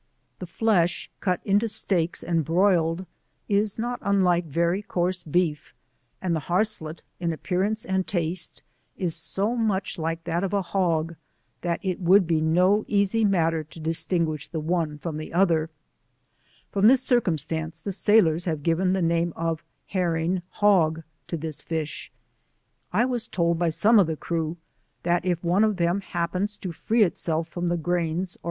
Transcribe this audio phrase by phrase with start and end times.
[0.39, 3.05] The flesh cut into steaks and broiled,
[3.47, 5.75] is not unlike very coarse beef,
[6.23, 8.63] and the harslet in appearance and taste
[8.97, 11.15] is so much like that of a hog,
[11.61, 15.69] that it would be no easy matter to distinguish the one from the other;
[16.71, 21.61] from this circumstance the sailors have given the name of the herring hog to this
[21.61, 22.11] fish;
[22.91, 24.57] I was told by some of the crew,
[25.03, 28.39] that if one of them happens to free itself from the grains or